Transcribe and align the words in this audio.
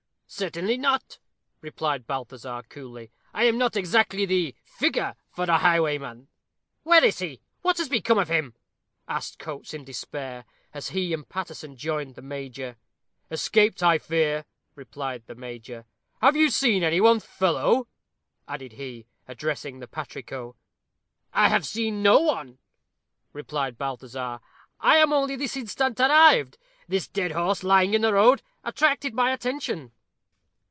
"Certainly 0.33 0.77
not," 0.77 1.19
replied 1.59 2.07
Balthazar, 2.07 2.63
coolly. 2.69 3.11
"I 3.33 3.43
am 3.43 3.57
not 3.57 3.75
exactly 3.75 4.25
the 4.25 4.55
figure 4.63 5.15
for 5.29 5.43
a 5.43 5.57
highwayman." 5.57 6.29
"Where 6.83 7.03
is 7.03 7.19
he? 7.19 7.41
What 7.63 7.79
has 7.79 7.89
become 7.89 8.17
of 8.17 8.29
him?" 8.29 8.55
asked 9.09 9.39
Coates, 9.39 9.73
in 9.73 9.83
despair, 9.83 10.45
as 10.73 10.91
he 10.91 11.13
and 11.13 11.27
Paterson 11.27 11.75
joined 11.75 12.15
the 12.15 12.21
major. 12.21 12.77
"Escaped, 13.29 13.83
I 13.83 13.97
fear," 13.97 14.45
replied 14.73 15.25
the 15.25 15.35
major. 15.35 15.83
"Have 16.21 16.37
you 16.37 16.49
seen 16.49 16.81
any 16.81 17.01
one, 17.01 17.19
fellow?" 17.19 17.89
added 18.47 18.71
he, 18.71 19.07
addressing 19.27 19.79
the 19.79 19.87
patrico. 19.87 20.55
"I 21.33 21.49
have 21.49 21.65
seen 21.65 22.01
no 22.01 22.21
one," 22.21 22.57
replied 23.33 23.77
Balthazar. 23.77 24.39
"I 24.79 24.95
am 24.95 25.11
only 25.11 25.35
this 25.35 25.57
instant 25.57 25.99
arrived. 25.99 26.57
This 26.87 27.09
dead 27.09 27.33
horse 27.33 27.63
lying 27.65 27.93
in 27.93 28.01
the 28.01 28.13
road 28.13 28.41
attracted 28.63 29.13
my 29.13 29.33
attention." 29.33 29.91